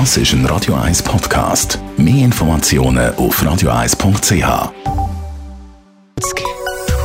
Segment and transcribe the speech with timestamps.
[0.00, 1.78] Das ist ein Radio 1 Podcast.
[1.96, 4.72] Mehr Informationen auf radio1.ch.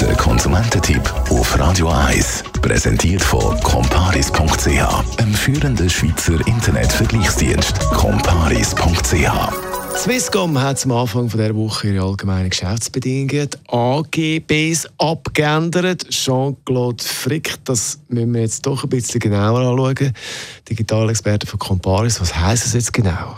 [0.00, 7.78] Der Konsumententipp auf Radio 1 präsentiert von comparis.ch, einem führenden Schweizer Internetvergleichsdienst.
[7.92, 9.30] comparis.ch
[9.96, 16.08] Swisscom hat am Anfang dieser Woche ihre allgemeinen Geschäftsbedingungen, AGBs, abgeändert.
[16.08, 20.12] Jean-Claude Frick, das müssen wir jetzt doch ein bisschen genauer anschauen.
[20.72, 23.36] Digitalexperte von Comparis, was heisst das jetzt genau?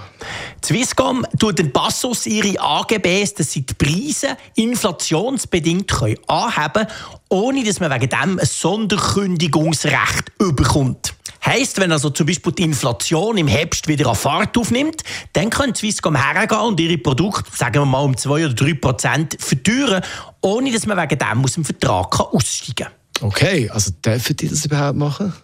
[0.64, 6.88] Swisscom tut den Passus ihre AGBs, dass sie die Preise inflationsbedingt können anheben können,
[7.28, 11.14] ohne dass man wegen dem ein Sonderkündigungsrecht überkommt.
[11.44, 15.74] Heisst, wenn also zum Beispiel die Inflation im Herbst wieder an Fahrt aufnimmt, dann können
[15.74, 20.02] Swisscom hergehen und ihre Produkte, sagen wir mal, um 2 oder 3 Prozent verteuern,
[20.40, 22.92] ohne dass man wegen dem aus dem Vertrag aussteigen kann.
[23.20, 25.34] Okay, also dürfen die das überhaupt machen?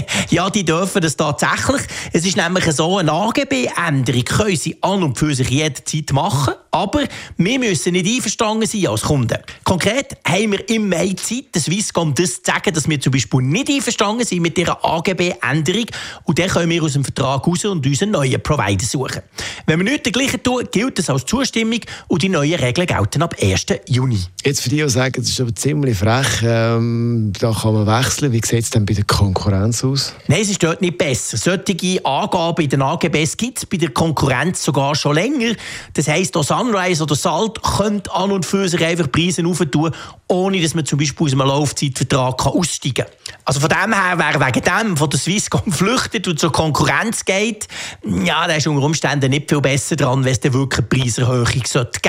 [0.30, 1.82] ja, die dürfen das tatsächlich.
[2.12, 7.04] Es ist nämlich so, eine AGB-Änderung können sie an und für sich jederzeit machen, aber
[7.36, 9.38] wir müssen nicht einverstanden sein als Kunden.
[9.64, 13.42] Konkret haben wir im Mai Zeit, der Swisscom das zu sagen, dass wir zum Beispiel
[13.42, 15.86] nicht einverstanden sind mit dieser AGB-Änderung
[16.24, 19.22] und dann können wir aus dem Vertrag raus und unseren neuen Provider suchen.
[19.66, 23.34] Wenn wir nicht gleichen tun, gilt das als Zustimmung und die neuen Regeln gelten ab
[23.40, 23.66] 1.
[23.88, 24.20] Juni.
[24.44, 28.32] Jetzt für die, die sagen, das ist aber ziemlich frech, ähm, da kann man wechseln.
[28.32, 29.85] Wie sieht es denn bei der Konkurrenz aus?
[30.28, 31.36] Nein, es ist dort nicht besser.
[31.36, 35.54] Solche Angaben in den AGBs gibt es bei der Konkurrenz sogar schon länger.
[35.94, 39.92] Das heisst, auch Sunrise oder Salt können an und für sich einfach Preise aufentun,
[40.28, 43.36] ohne dass man zum Beispiel aus einem Laufzeitvertrag aussteigen kann.
[43.44, 47.68] Also von dem her, wer wegen dem von der Swisscom flüchtet und zur Konkurrenz geht,
[48.04, 51.44] ja, der ist unter Umständen nicht viel besser dran, wenn es dann wirklich eine Preiserhöhung
[51.44, 52.00] geben sollte.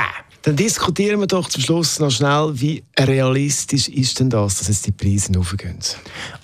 [0.43, 4.85] Dann diskutieren wir doch zum Schluss noch schnell, wie realistisch ist denn das, dass jetzt
[4.85, 5.77] die Preise hochgehen?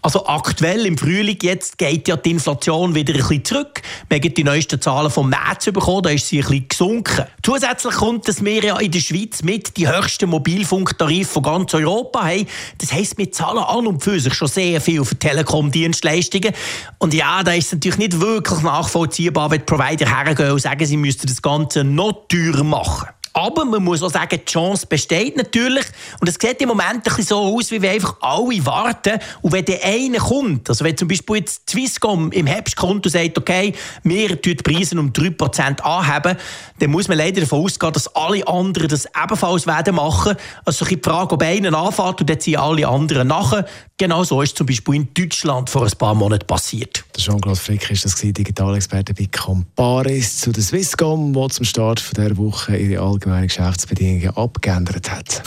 [0.01, 3.81] Also aktuell im Frühling jetzt geht ja die Inflation wieder ein bisschen zurück.
[4.09, 7.25] Wir haben die neuesten Zahlen vom März bekommen, da ist sie ein bisschen gesunken.
[7.43, 12.25] Zusätzlich kommt, dass wir ja in der Schweiz mit die höchsten Mobilfunktarife von ganz Europa
[12.25, 12.45] haben.
[12.79, 16.53] Das heisst, wir zahlen an und für sich schon sehr viel für Telekom-Dienstleistungen.
[16.97, 20.85] Und ja, da ist es natürlich nicht wirklich nachvollziehbar, wenn die Provider hergehen und sagen,
[20.85, 23.07] sie müssten das Ganze noch teurer machen.
[23.43, 25.83] Aber man muss auch sagen, die Chance besteht natürlich.
[26.21, 29.19] Und es sieht im Moment ein bisschen so aus, wie wir einfach alle warten.
[29.41, 33.11] Und wenn der eine kommt, also wenn zum Beispiel jetzt Swisscom im Herbst kommt und
[33.11, 36.37] sagt, okay, wir tun die Preise um 3% anheben,
[36.79, 40.35] dann muss man leider davon ausgehen, dass alle anderen das ebenfalls werden machen.
[40.63, 43.65] Also die Frage, ob einer anfährt und dann ziehen alle anderen nachher.
[43.97, 47.03] Genau so ist zum Beispiel in Deutschland vor ein paar Monaten passiert.
[47.17, 52.75] Jean-Claude Frick ist das Digitalexperte bei Comparis zu der Swisscom, die zum Start dieser Woche
[52.75, 53.01] ihre
[53.33, 55.41] allgemeinen Geschäftsbedingungen abgeändert hat.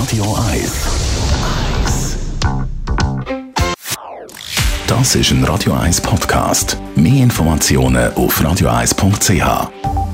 [0.00, 0.72] Radio 1
[4.86, 6.78] Das ist ein Radio 1 Podcast.
[6.96, 10.09] Mehr Informationen auf radio1.ch.